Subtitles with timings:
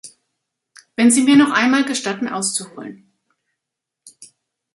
[0.95, 3.13] Wenn Sie mir noch einmal gestatten auszuholen.